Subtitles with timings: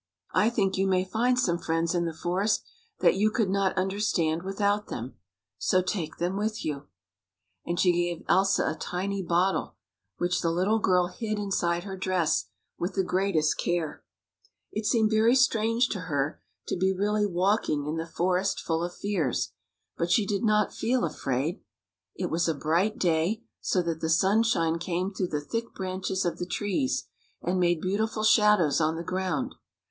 [0.33, 2.63] I think you may find some friends in the forest
[3.01, 5.13] that you could not understand without them.
[5.59, 6.87] So take them with you."
[7.67, 9.75] And she gave Elsa a tiny bottle,
[10.17, 11.43] which the little 95 THE FOREST FULL OF FRIENDS girl hid
[11.77, 12.45] inside her dress
[12.79, 14.03] with the greatest care.
[14.71, 18.95] It seemed very strange to her to be really walking in the Forest Full of
[18.95, 19.51] Fears,
[19.97, 21.61] but she did not feel afraid.
[22.15, 26.39] It was a bright day, so that the sunshine came through the thick branches of
[26.39, 27.05] the trees,
[27.43, 29.53] and made beautiful shadows on the ground.